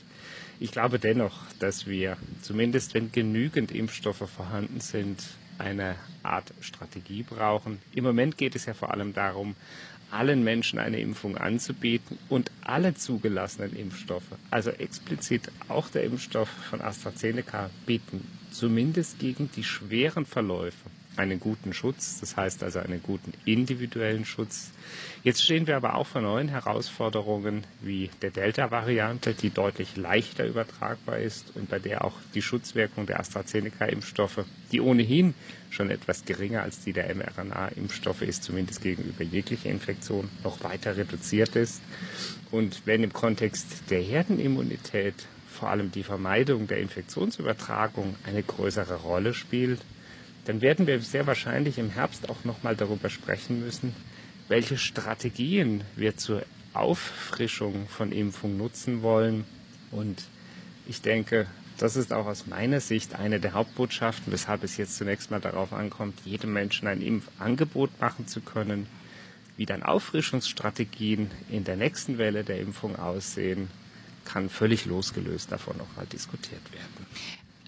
Ich 0.61 0.71
glaube 0.71 0.99
dennoch, 0.99 1.39
dass 1.59 1.87
wir, 1.87 2.17
zumindest 2.41 2.93
wenn 2.93 3.13
genügend 3.13 3.71
Impfstoffe 3.71 4.29
vorhanden 4.29 4.81
sind, 4.81 5.23
eine 5.57 5.95
Art 6.21 6.53
Strategie 6.59 7.23
brauchen. 7.23 7.79
Im 7.93 8.03
Moment 8.03 8.37
geht 8.37 8.55
es 8.55 8.65
ja 8.65 8.73
vor 8.73 8.91
allem 8.91 9.13
darum, 9.13 9.55
allen 10.11 10.43
Menschen 10.43 10.79
eine 10.79 10.99
Impfung 10.99 11.37
anzubieten 11.37 12.17
und 12.27 12.51
alle 12.61 12.93
zugelassenen 12.93 13.73
Impfstoffe, 13.75 14.35
also 14.51 14.71
explizit 14.71 15.49
auch 15.69 15.87
der 15.87 16.03
Impfstoff 16.03 16.49
von 16.69 16.81
AstraZeneca, 16.81 17.69
bieten 17.85 18.27
zumindest 18.51 19.19
gegen 19.19 19.49
die 19.55 19.63
schweren 19.63 20.25
Verläufe 20.25 20.89
einen 21.19 21.39
guten 21.39 21.73
Schutz, 21.73 22.19
das 22.19 22.37
heißt 22.37 22.63
also 22.63 22.79
einen 22.79 23.03
guten 23.03 23.33
individuellen 23.45 24.25
Schutz. 24.25 24.71
Jetzt 25.23 25.43
stehen 25.43 25.67
wir 25.67 25.75
aber 25.75 25.95
auch 25.95 26.07
vor 26.07 26.21
neuen 26.21 26.47
Herausforderungen 26.47 27.65
wie 27.81 28.09
der 28.21 28.31
Delta-Variante, 28.31 29.33
die 29.33 29.49
deutlich 29.49 29.97
leichter 29.97 30.45
übertragbar 30.45 31.19
ist 31.19 31.55
und 31.55 31.69
bei 31.69 31.77
der 31.77 32.05
auch 32.05 32.15
die 32.33 32.41
Schutzwirkung 32.41 33.05
der 33.05 33.19
AstraZeneca-Impfstoffe, 33.19 34.45
die 34.71 34.81
ohnehin 34.81 35.33
schon 35.69 35.91
etwas 35.91 36.25
geringer 36.25 36.63
als 36.63 36.83
die 36.83 36.93
der 36.93 37.13
mRNA-Impfstoffe 37.13 38.21
ist, 38.21 38.43
zumindest 38.43 38.81
gegenüber 38.81 39.23
jeglicher 39.23 39.69
Infektion, 39.69 40.29
noch 40.43 40.63
weiter 40.63 40.95
reduziert 40.95 41.55
ist. 41.55 41.81
Und 42.49 42.83
wenn 42.85 43.03
im 43.03 43.13
Kontext 43.13 43.89
der 43.89 44.01
Herdenimmunität 44.01 45.15
vor 45.49 45.69
allem 45.69 45.91
die 45.91 46.03
Vermeidung 46.03 46.67
der 46.67 46.79
Infektionsübertragung 46.79 48.15
eine 48.25 48.41
größere 48.41 48.95
Rolle 48.95 49.33
spielt, 49.33 49.81
dann 50.45 50.61
werden 50.61 50.87
wir 50.87 50.99
sehr 51.01 51.27
wahrscheinlich 51.27 51.77
im 51.77 51.89
Herbst 51.89 52.29
auch 52.29 52.43
nochmal 52.43 52.75
darüber 52.75 53.09
sprechen 53.09 53.59
müssen, 53.59 53.95
welche 54.47 54.77
Strategien 54.77 55.83
wir 55.95 56.17
zur 56.17 56.43
Auffrischung 56.73 57.87
von 57.87 58.11
Impfung 58.11 58.57
nutzen 58.57 59.01
wollen. 59.01 59.45
Und 59.91 60.23
ich 60.87 61.01
denke, 61.01 61.47
das 61.77 61.95
ist 61.95 62.11
auch 62.11 62.25
aus 62.25 62.47
meiner 62.47 62.81
Sicht 62.81 63.15
eine 63.15 63.39
der 63.39 63.53
Hauptbotschaften, 63.53 64.33
weshalb 64.33 64.63
es 64.63 64.77
jetzt 64.77 64.97
zunächst 64.97 65.31
mal 65.31 65.39
darauf 65.39 65.71
ankommt, 65.71 66.19
jedem 66.25 66.53
Menschen 66.53 66.87
ein 66.87 67.01
Impfangebot 67.01 67.99
machen 68.01 68.27
zu 68.27 68.41
können, 68.41 68.87
wie 69.55 69.65
dann 69.65 69.83
Auffrischungsstrategien 69.83 71.31
in 71.49 71.63
der 71.63 71.75
nächsten 71.75 72.17
Welle 72.17 72.43
der 72.43 72.59
Impfung 72.59 72.97
aussehen, 72.97 73.69
kann 74.25 74.49
völlig 74.49 74.85
losgelöst 74.85 75.51
davon 75.51 75.77
noch 75.77 75.95
mal 75.95 76.05
diskutiert 76.05 76.61
werden. 76.71 77.05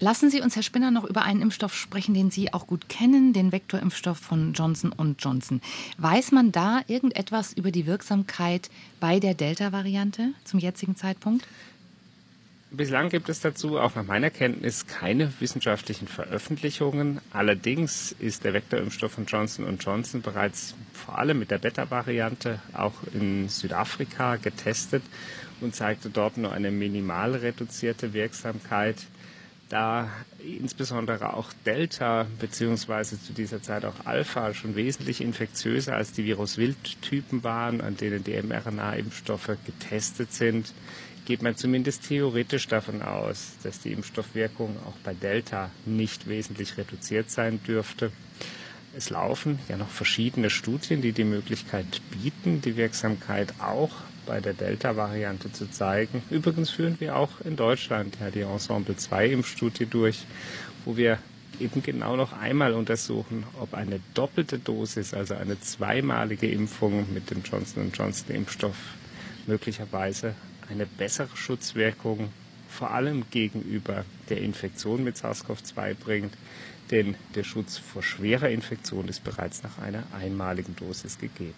Lassen 0.02 0.30
Sie 0.30 0.40
uns, 0.40 0.56
Herr 0.56 0.64
Spinner, 0.64 0.90
noch 0.90 1.04
über 1.04 1.22
einen 1.22 1.42
Impfstoff 1.42 1.76
sprechen, 1.76 2.12
den 2.12 2.32
Sie 2.32 2.52
auch 2.52 2.66
gut 2.66 2.88
kennen, 2.88 3.32
den 3.32 3.52
Vektorimpfstoff 3.52 4.18
von 4.18 4.52
Johnson 4.52 4.92
Johnson. 5.16 5.60
Weiß 5.96 6.32
man 6.32 6.50
da 6.50 6.80
irgendetwas 6.88 7.52
über 7.52 7.70
die 7.70 7.86
Wirksamkeit 7.86 8.68
bei 8.98 9.20
der 9.20 9.34
Delta-Variante 9.34 10.32
zum 10.42 10.58
jetzigen 10.58 10.96
Zeitpunkt? 10.96 11.46
Bislang 12.72 13.10
gibt 13.10 13.28
es 13.28 13.38
dazu 13.38 13.78
auch 13.78 13.94
nach 13.94 14.04
meiner 14.04 14.30
Kenntnis 14.30 14.88
keine 14.88 15.32
wissenschaftlichen 15.38 16.08
Veröffentlichungen. 16.08 17.20
Allerdings 17.32 18.10
ist 18.18 18.42
der 18.42 18.54
Vektorimpfstoff 18.54 19.12
von 19.12 19.26
Johnson 19.26 19.78
Johnson 19.78 20.20
bereits 20.20 20.74
vor 20.92 21.16
allem 21.16 21.38
mit 21.38 21.52
der 21.52 21.58
Beta-Variante 21.58 22.58
auch 22.72 22.94
in 23.14 23.48
Südafrika 23.48 24.34
getestet 24.34 25.04
und 25.60 25.76
zeigte 25.76 26.10
dort 26.10 26.38
nur 26.38 26.50
eine 26.50 26.72
minimal 26.72 27.36
reduzierte 27.36 28.14
Wirksamkeit 28.14 28.96
da 29.72 30.10
insbesondere 30.38 31.34
auch 31.34 31.50
Delta 31.64 32.26
beziehungsweise 32.38 33.20
zu 33.20 33.32
dieser 33.32 33.62
Zeit 33.62 33.86
auch 33.86 34.04
Alpha 34.04 34.52
schon 34.52 34.76
wesentlich 34.76 35.22
infektiöser 35.22 35.96
als 35.96 36.12
die 36.12 36.26
Virus-Wild-Typen 36.26 37.42
waren, 37.42 37.80
an 37.80 37.96
denen 37.96 38.22
die 38.22 38.40
mRNA-Impfstoffe 38.40 39.56
getestet 39.64 40.32
sind, 40.32 40.74
geht 41.24 41.40
man 41.40 41.56
zumindest 41.56 42.06
theoretisch 42.06 42.68
davon 42.68 43.00
aus, 43.00 43.52
dass 43.62 43.80
die 43.80 43.92
Impfstoffwirkung 43.92 44.76
auch 44.86 44.96
bei 45.04 45.14
Delta 45.14 45.70
nicht 45.86 46.28
wesentlich 46.28 46.76
reduziert 46.76 47.30
sein 47.30 47.62
dürfte. 47.66 48.12
Es 48.94 49.08
laufen 49.08 49.58
ja 49.70 49.78
noch 49.78 49.88
verschiedene 49.88 50.50
Studien, 50.50 51.00
die 51.00 51.12
die 51.12 51.24
Möglichkeit 51.24 52.02
bieten, 52.10 52.60
die 52.60 52.76
Wirksamkeit 52.76 53.54
auch 53.58 53.92
bei 54.26 54.40
der 54.40 54.54
Delta-Variante 54.54 55.52
zu 55.52 55.70
zeigen. 55.70 56.22
Übrigens 56.30 56.70
führen 56.70 56.96
wir 57.00 57.16
auch 57.16 57.40
in 57.44 57.56
Deutschland 57.56 58.16
ja 58.20 58.30
die 58.30 58.40
Ensemble 58.40 58.96
2 58.96 59.28
Impfstudie 59.28 59.86
durch, 59.86 60.24
wo 60.84 60.96
wir 60.96 61.18
eben 61.60 61.82
genau 61.82 62.16
noch 62.16 62.32
einmal 62.32 62.74
untersuchen, 62.74 63.44
ob 63.60 63.74
eine 63.74 64.00
doppelte 64.14 64.58
Dosis, 64.58 65.14
also 65.14 65.34
eine 65.34 65.60
zweimalige 65.60 66.48
Impfung 66.48 67.12
mit 67.12 67.30
dem 67.30 67.42
Johnson 67.42 67.90
Johnson 67.94 68.34
Impfstoff 68.34 68.76
möglicherweise 69.46 70.34
eine 70.70 70.86
bessere 70.86 71.36
Schutzwirkung 71.36 72.30
vor 72.68 72.90
allem 72.90 73.24
gegenüber 73.30 74.04
der 74.30 74.38
Infektion 74.38 75.04
mit 75.04 75.16
SARS-CoV-2 75.16 75.94
bringt, 75.94 76.34
denn 76.90 77.16
der 77.34 77.44
Schutz 77.44 77.78
vor 77.78 78.02
schwerer 78.02 78.50
Infektion 78.50 79.08
ist 79.08 79.24
bereits 79.24 79.62
nach 79.62 79.78
einer 79.78 80.02
einmaligen 80.12 80.76
Dosis 80.76 81.18
gegeben. 81.18 81.54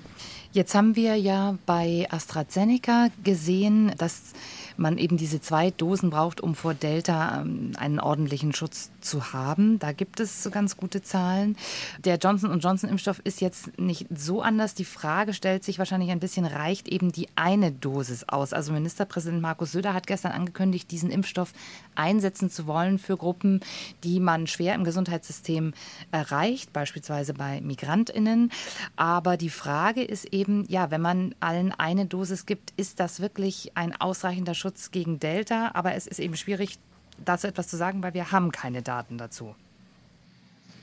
Jetzt 0.52 0.74
haben 0.74 0.94
wir 0.94 1.16
ja 1.16 1.58
bei 1.66 2.06
AstraZeneca 2.10 3.08
gesehen, 3.24 3.92
dass 3.98 4.32
man 4.76 4.98
eben 4.98 5.16
diese 5.16 5.40
zwei 5.40 5.70
Dosen 5.70 6.10
braucht, 6.10 6.40
um 6.40 6.54
vor 6.54 6.74
Delta 6.74 7.42
ähm, 7.42 7.72
einen 7.76 8.00
ordentlichen 8.00 8.52
Schutz 8.52 8.90
zu 9.00 9.32
haben. 9.32 9.78
Da 9.78 9.92
gibt 9.92 10.20
es 10.20 10.48
ganz 10.50 10.76
gute 10.76 11.02
Zahlen. 11.02 11.56
Der 12.04 12.16
Johnson 12.16 12.58
Johnson 12.58 12.90
Impfstoff 12.90 13.20
ist 13.24 13.40
jetzt 13.40 13.78
nicht 13.78 14.06
so 14.14 14.42
anders. 14.42 14.74
Die 14.74 14.84
Frage 14.84 15.34
stellt 15.34 15.64
sich 15.64 15.78
wahrscheinlich 15.78 16.10
ein 16.10 16.20
bisschen, 16.20 16.44
reicht 16.44 16.88
eben 16.88 17.12
die 17.12 17.28
eine 17.36 17.72
Dosis 17.72 18.24
aus? 18.24 18.52
Also 18.52 18.72
Ministerpräsident 18.72 19.40
Markus 19.40 19.72
Söder 19.72 19.94
hat 19.94 20.06
gestern 20.06 20.32
angekündigt, 20.32 20.90
diesen 20.90 21.10
Impfstoff 21.10 21.52
einsetzen 21.94 22.50
zu 22.50 22.66
wollen 22.66 22.98
für 22.98 23.16
Gruppen, 23.16 23.60
die 24.02 24.20
man 24.20 24.46
schwer 24.46 24.74
im 24.74 24.84
Gesundheitssystem 24.84 25.74
erreicht, 26.10 26.72
beispielsweise 26.72 27.34
bei 27.34 27.60
Migrantinnen. 27.60 28.50
Aber 28.96 29.36
die 29.36 29.50
Frage 29.50 30.02
ist 30.02 30.26
eben, 30.32 30.64
ja, 30.68 30.90
wenn 30.90 31.00
man 31.00 31.34
allen 31.40 31.72
eine 31.72 32.06
Dosis 32.06 32.46
gibt, 32.46 32.72
ist 32.76 33.00
das 33.00 33.20
wirklich 33.20 33.72
ein 33.76 33.98
ausreichender 34.00 34.54
Schutz? 34.54 34.63
Schutz 34.64 34.90
gegen 34.90 35.20
Delta, 35.20 35.72
aber 35.74 35.94
es 35.94 36.06
ist 36.06 36.18
eben 36.18 36.38
schwierig, 36.38 36.78
dazu 37.22 37.46
etwas 37.46 37.68
zu 37.68 37.76
sagen, 37.76 38.02
weil 38.02 38.14
wir 38.14 38.32
haben 38.32 38.50
keine 38.50 38.80
Daten 38.80 39.18
dazu. 39.18 39.54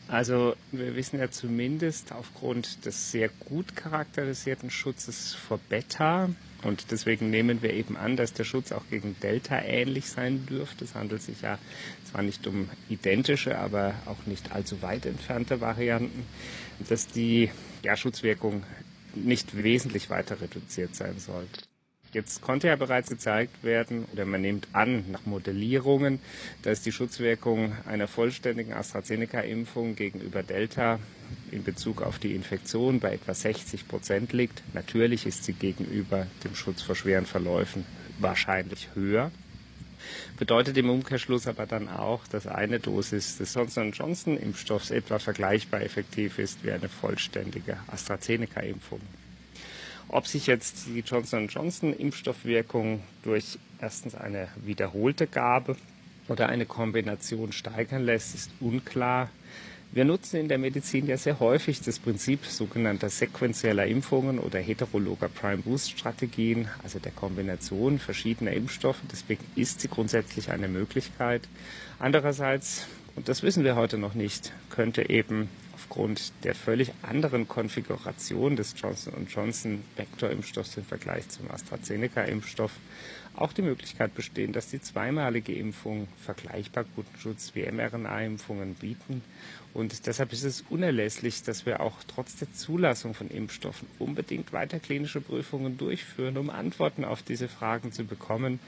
Also 0.07 0.55
wir 0.71 0.95
wissen 0.95 1.19
ja 1.19 1.31
zumindest 1.31 2.11
aufgrund 2.11 2.85
des 2.85 3.11
sehr 3.11 3.29
gut 3.29 3.75
charakterisierten 3.75 4.69
Schutzes 4.69 5.33
vor 5.33 5.57
Beta 5.69 6.29
und 6.61 6.91
deswegen 6.91 7.31
nehmen 7.31 7.63
wir 7.63 7.73
eben 7.73 7.97
an, 7.97 8.17
dass 8.17 8.33
der 8.33 8.43
Schutz 8.43 8.71
auch 8.71 8.83
gegen 8.91 9.15
Delta 9.19 9.59
ähnlich 9.59 10.11
sein 10.11 10.45
dürfte. 10.45 10.85
Es 10.85 10.93
handelt 10.93 11.23
sich 11.23 11.41
ja 11.41 11.57
zwar 12.11 12.21
nicht 12.21 12.45
um 12.45 12.69
identische, 12.87 13.57
aber 13.57 13.95
auch 14.05 14.27
nicht 14.27 14.51
allzu 14.51 14.83
weit 14.83 15.07
entfernte 15.07 15.59
Varianten, 15.59 16.27
dass 16.87 17.07
die 17.07 17.49
ja, 17.81 17.95
Schutzwirkung 17.95 18.61
nicht 19.15 19.57
wesentlich 19.57 20.11
weiter 20.11 20.39
reduziert 20.39 20.95
sein 20.95 21.17
sollte. 21.17 21.70
Jetzt 22.13 22.41
konnte 22.41 22.67
ja 22.67 22.75
bereits 22.75 23.09
gezeigt 23.09 23.63
werden, 23.63 24.05
oder 24.11 24.25
man 24.25 24.41
nimmt 24.41 24.67
an, 24.73 25.05
nach 25.11 25.25
Modellierungen, 25.25 26.19
dass 26.61 26.81
die 26.81 26.91
Schutzwirkung 26.91 27.73
einer 27.85 28.09
vollständigen 28.09 28.73
AstraZeneca-Impfung 28.73 29.95
gegenüber 29.95 30.43
Delta 30.43 30.99
in 31.51 31.63
Bezug 31.63 32.01
auf 32.01 32.19
die 32.19 32.35
Infektion 32.35 32.99
bei 32.99 33.13
etwa 33.13 33.33
60 33.33 33.87
Prozent 33.87 34.33
liegt. 34.33 34.61
Natürlich 34.73 35.25
ist 35.25 35.45
sie 35.45 35.53
gegenüber 35.53 36.27
dem 36.43 36.53
Schutz 36.53 36.81
vor 36.81 36.95
schweren 36.95 37.25
Verläufen 37.25 37.85
wahrscheinlich 38.19 38.89
höher. 38.93 39.31
Bedeutet 40.37 40.77
im 40.77 40.89
Umkehrschluss 40.89 41.47
aber 41.47 41.65
dann 41.65 41.87
auch, 41.87 42.27
dass 42.27 42.45
eine 42.45 42.79
Dosis 42.79 43.37
des 43.37 43.53
Johnson 43.53 43.91
Johnson 43.91 44.37
Impfstoffs 44.37 44.91
etwa 44.91 45.19
vergleichbar 45.19 45.81
effektiv 45.81 46.39
ist 46.39 46.63
wie 46.63 46.71
eine 46.71 46.89
vollständige 46.89 47.77
AstraZeneca-Impfung. 47.87 48.99
Ob 50.07 50.27
sich 50.27 50.47
jetzt 50.47 50.87
die 50.87 50.99
Johnson 50.99 51.47
Johnson 51.47 51.93
Impfstoffwirkung 51.93 53.01
durch 53.23 53.57
erstens 53.79 54.15
eine 54.15 54.47
wiederholte 54.63 55.27
Gabe 55.27 55.77
oder 56.27 56.49
eine 56.49 56.65
Kombination 56.65 57.51
steigern 57.51 58.03
lässt, 58.03 58.35
ist 58.35 58.51
unklar. 58.59 59.29
Wir 59.93 60.05
nutzen 60.05 60.39
in 60.39 60.47
der 60.47 60.57
Medizin 60.57 61.05
ja 61.07 61.17
sehr 61.17 61.41
häufig 61.41 61.81
das 61.81 61.99
Prinzip 61.99 62.45
sogenannter 62.45 63.09
sequenzieller 63.09 63.85
Impfungen 63.87 64.39
oder 64.39 64.59
heterologer 64.59 65.27
Prime-Boost-Strategien, 65.27 66.69
also 66.81 66.99
der 66.99 67.11
Kombination 67.11 67.99
verschiedener 67.99 68.53
Impfstoffe. 68.53 69.01
Deswegen 69.11 69.43
ist 69.57 69.81
sie 69.81 69.89
grundsätzlich 69.89 70.49
eine 70.49 70.69
Möglichkeit. 70.69 71.41
Andererseits, 71.99 72.87
und 73.17 73.27
das 73.27 73.43
wissen 73.43 73.65
wir 73.65 73.75
heute 73.75 73.97
noch 73.97 74.13
nicht, 74.13 74.53
könnte 74.69 75.09
eben 75.09 75.49
aufgrund 75.81 76.31
der 76.43 76.53
völlig 76.53 76.91
anderen 77.01 77.47
Konfiguration 77.47 78.55
des 78.55 78.75
Johnson 78.77 79.13
Johnson 79.27 79.83
Vektorimpfstoffs 79.95 80.77
im 80.77 80.85
Vergleich 80.85 81.27
zum 81.29 81.49
AstraZeneca-Impfstoff 81.49 82.71
auch 83.35 83.53
die 83.53 83.61
Möglichkeit 83.61 84.13
bestehen, 84.13 84.53
dass 84.53 84.69
die 84.69 84.81
zweimalige 84.81 85.53
Impfung 85.53 86.07
vergleichbar 86.23 86.85
guten 86.95 87.17
Schutz 87.17 87.53
wie 87.55 87.63
mRNA-Impfungen 87.63 88.75
bieten. 88.75 89.23
Und 89.73 90.05
deshalb 90.05 90.33
ist 90.33 90.43
es 90.43 90.65
unerlässlich, 90.69 91.41
dass 91.43 91.65
wir 91.65 91.79
auch 91.79 91.95
trotz 92.07 92.35
der 92.35 92.53
Zulassung 92.53 93.13
von 93.13 93.29
Impfstoffen 93.29 93.87
unbedingt 93.99 94.53
weiter 94.53 94.79
klinische 94.79 95.21
Prüfungen 95.21 95.77
durchführen, 95.77 96.37
um 96.37 96.49
Antworten 96.49 97.05
auf 97.05 97.23
diese 97.23 97.47
Fragen 97.47 97.91
zu 97.91 98.03
bekommen. 98.03 98.59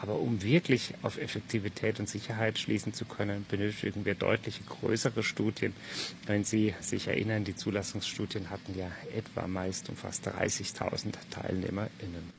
Aber 0.00 0.18
um 0.18 0.42
wirklich 0.42 0.94
auf 1.02 1.18
Effektivität 1.18 1.98
und 1.98 2.08
Sicherheit 2.08 2.58
schließen 2.58 2.92
zu 2.94 3.04
können, 3.04 3.44
benötigen 3.48 4.04
wir 4.04 4.14
deutlich 4.14 4.60
größere 4.66 5.22
Studien. 5.22 5.74
Wenn 6.26 6.44
Sie 6.44 6.74
sich 6.80 7.08
erinnern, 7.08 7.44
die 7.44 7.56
Zulassungsstudien 7.56 8.50
hatten 8.50 8.78
ja 8.78 8.90
etwa 9.14 9.46
meist 9.48 9.88
um 9.88 9.96
fast 9.96 10.28
30.000 10.28 11.14
TeilnehmerInnen. 11.30 12.32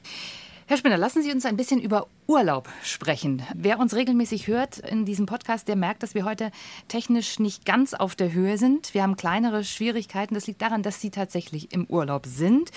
Herr 0.70 0.78
Spinner, 0.78 0.98
lassen 0.98 1.24
Sie 1.24 1.32
uns 1.32 1.48
ein 1.48 1.58
bisschen 1.58 1.82
über 1.82 2.06
Urlaub 2.28 2.70
sprechen. 2.84 3.42
Wer 3.56 3.80
uns 3.80 3.96
regelmäßig 3.96 4.46
hört 4.46 4.78
in 4.78 5.04
diesem 5.04 5.26
Podcast, 5.26 5.68
der 5.68 5.76
merkt, 5.76 6.04
dass 6.04 6.14
wir 6.14 6.26
heute 6.26 6.52
technisch 6.88 7.40
nicht 7.40 7.66
ganz 7.66 7.96
auf 7.96 8.16
der 8.16 8.34
Höhe 8.34 8.60
sind. 8.60 8.94
Wir 8.94 9.02
haben 9.02 9.16
kleinere 9.16 9.64
Schwierigkeiten. 9.64 10.36
Das 10.36 10.46
liegt 10.46 10.62
daran, 10.62 10.84
dass 10.84 11.02
Sie 11.02 11.10
tatsächlich 11.10 11.74
im 11.74 11.88
Urlaub 11.88 12.28
sind. 12.28 12.70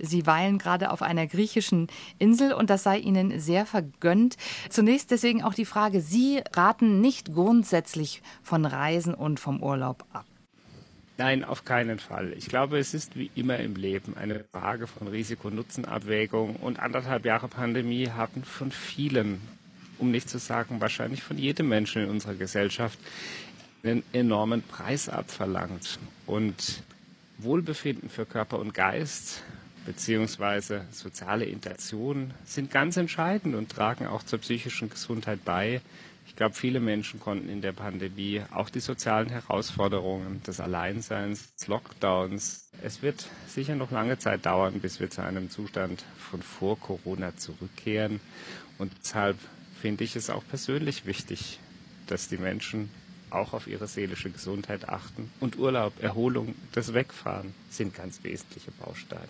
Sie 0.00 0.26
weilen 0.26 0.58
gerade 0.58 0.90
auf 0.90 1.02
einer 1.02 1.28
griechischen 1.28 1.86
Insel 2.18 2.52
und 2.52 2.68
das 2.68 2.82
sei 2.82 2.98
Ihnen 2.98 3.38
sehr 3.38 3.64
vergönnt. 3.64 4.36
Zunächst 4.68 5.12
deswegen 5.12 5.44
auch 5.44 5.54
die 5.54 5.66
Frage, 5.66 6.00
Sie 6.00 6.42
raten 6.52 7.00
nicht 7.00 7.32
grundsätzlich 7.32 8.22
von 8.42 8.64
Reisen 8.64 9.14
und 9.14 9.38
vom 9.38 9.62
Urlaub 9.62 10.04
ab. 10.12 10.24
Nein, 11.18 11.44
auf 11.44 11.64
keinen 11.64 11.98
Fall. 11.98 12.34
Ich 12.36 12.48
glaube, 12.48 12.78
es 12.78 12.92
ist 12.92 13.16
wie 13.16 13.30
immer 13.34 13.58
im 13.58 13.74
Leben 13.74 14.16
eine 14.16 14.44
Frage 14.52 14.86
von 14.86 15.08
Risiko-Nutzen-Abwägung. 15.08 16.56
Und 16.56 16.78
anderthalb 16.78 17.24
Jahre 17.24 17.48
Pandemie 17.48 18.10
haben 18.10 18.44
von 18.44 18.70
vielen, 18.70 19.40
um 19.98 20.10
nicht 20.10 20.28
zu 20.28 20.38
sagen 20.38 20.80
wahrscheinlich 20.80 21.22
von 21.22 21.38
jedem 21.38 21.68
Menschen 21.68 22.02
in 22.02 22.10
unserer 22.10 22.34
Gesellschaft, 22.34 22.98
einen 23.82 24.02
enormen 24.12 24.62
Preis 24.62 25.08
abverlangt. 25.08 25.98
Und 26.26 26.82
Wohlbefinden 27.38 28.10
für 28.10 28.26
Körper 28.26 28.58
und 28.58 28.74
Geist 28.74 29.42
beziehungsweise 29.86 30.84
soziale 30.90 31.44
Interaktion 31.44 32.34
sind 32.44 32.70
ganz 32.70 32.96
entscheidend 32.96 33.54
und 33.54 33.70
tragen 33.70 34.06
auch 34.06 34.22
zur 34.22 34.40
psychischen 34.40 34.90
Gesundheit 34.90 35.44
bei. 35.44 35.80
Ich 36.36 36.38
glaube, 36.38 36.54
viele 36.54 36.80
Menschen 36.80 37.18
konnten 37.18 37.48
in 37.48 37.62
der 37.62 37.72
Pandemie 37.72 38.42
auch 38.50 38.68
die 38.68 38.80
sozialen 38.80 39.30
Herausforderungen 39.30 40.42
des 40.42 40.60
Alleinseins, 40.60 41.54
des 41.54 41.66
Lockdowns, 41.66 42.68
es 42.82 43.00
wird 43.00 43.26
sicher 43.48 43.74
noch 43.74 43.90
lange 43.90 44.18
Zeit 44.18 44.44
dauern, 44.44 44.80
bis 44.80 45.00
wir 45.00 45.08
zu 45.08 45.22
einem 45.22 45.48
Zustand 45.48 46.04
von 46.18 46.42
vor 46.42 46.78
Corona 46.78 47.34
zurückkehren. 47.38 48.20
Und 48.76 48.92
deshalb 49.02 49.38
finde 49.80 50.04
ich 50.04 50.14
es 50.14 50.28
auch 50.28 50.44
persönlich 50.46 51.06
wichtig, 51.06 51.58
dass 52.06 52.28
die 52.28 52.36
Menschen 52.36 52.90
auch 53.30 53.52
auf 53.52 53.66
ihre 53.66 53.86
seelische 53.86 54.30
Gesundheit 54.30 54.88
achten. 54.88 55.30
Und 55.40 55.58
Urlaub, 55.58 55.92
Erholung, 56.02 56.54
das 56.72 56.94
Wegfahren 56.94 57.54
sind 57.70 57.94
ganz 57.94 58.22
wesentliche 58.22 58.70
Bausteine. 58.72 59.26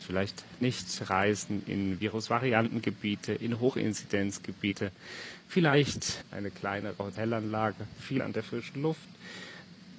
Vielleicht 0.00 0.44
nicht 0.60 0.86
reisen 1.08 1.62
in 1.66 2.00
Virusvariantengebiete, 2.00 3.32
in 3.32 3.60
Hochinzidenzgebiete, 3.60 4.90
vielleicht 5.48 6.24
eine 6.30 6.50
kleinere 6.50 6.98
Hotelanlage, 6.98 7.86
viel 8.00 8.22
an 8.22 8.32
der 8.32 8.42
frischen 8.42 8.82
Luft, 8.82 9.08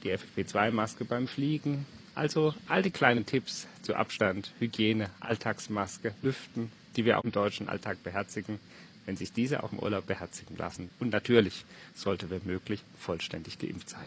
die 0.03 0.13
FFP2-Maske 0.13 1.05
beim 1.05 1.27
Fliegen. 1.27 1.85
Also 2.15 2.53
all 2.67 2.81
die 2.81 2.91
kleinen 2.91 3.25
Tipps 3.25 3.67
zu 3.83 3.95
Abstand, 3.95 4.51
Hygiene, 4.59 5.09
Alltagsmaske, 5.19 6.13
Lüften, 6.21 6.71
die 6.95 7.05
wir 7.05 7.19
auch 7.19 7.23
im 7.23 7.31
deutschen 7.31 7.69
Alltag 7.69 8.03
beherzigen, 8.03 8.59
wenn 9.07 9.17
sich 9.17 9.33
diese 9.33 9.63
auch 9.63 9.71
im 9.71 9.79
Urlaub 9.79 10.05
beherzigen 10.05 10.55
lassen. 10.57 10.91
Und 10.99 11.11
natürlich 11.11 11.65
sollte, 11.95 12.29
wenn 12.29 12.41
möglich, 12.45 12.83
vollständig 12.99 13.57
geimpft 13.57 13.89
sein. 13.89 14.05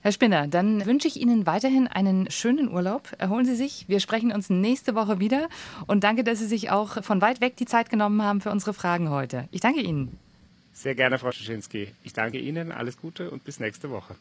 Herr 0.00 0.12
Spinner, 0.12 0.48
dann 0.48 0.84
wünsche 0.86 1.06
ich 1.06 1.20
Ihnen 1.20 1.46
weiterhin 1.46 1.86
einen 1.86 2.30
schönen 2.30 2.68
Urlaub. 2.68 3.08
Erholen 3.18 3.44
Sie 3.44 3.54
sich. 3.54 3.84
Wir 3.88 4.00
sprechen 4.00 4.32
uns 4.32 4.48
nächste 4.50 4.94
Woche 4.94 5.20
wieder. 5.20 5.48
Und 5.86 6.02
danke, 6.04 6.24
dass 6.24 6.38
Sie 6.38 6.46
sich 6.46 6.70
auch 6.70 7.04
von 7.04 7.20
weit 7.20 7.40
weg 7.40 7.56
die 7.56 7.66
Zeit 7.66 7.90
genommen 7.90 8.22
haben 8.22 8.40
für 8.40 8.50
unsere 8.50 8.74
Fragen 8.74 9.10
heute. 9.10 9.48
Ich 9.50 9.60
danke 9.60 9.80
Ihnen. 9.80 10.18
Sehr 10.72 10.94
gerne, 10.94 11.18
Frau 11.18 11.30
Schischinski. 11.30 11.88
Ich 12.02 12.12
danke 12.12 12.38
Ihnen. 12.38 12.72
Alles 12.72 12.96
Gute 12.96 13.30
und 13.30 13.44
bis 13.44 13.60
nächste 13.60 13.90
Woche. 13.90 14.16